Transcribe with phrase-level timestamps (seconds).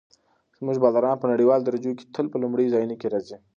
[0.57, 3.37] زموږ بالران په نړیوالو درجو کې تل په لومړیو ځایونو کې راځي.